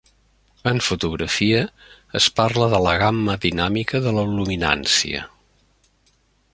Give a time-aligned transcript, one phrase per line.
[0.69, 1.59] En fotografia,
[2.21, 5.27] es parla de la gamma dinàmica de la luminància.